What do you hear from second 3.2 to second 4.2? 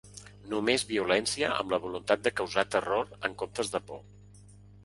en comptes de por.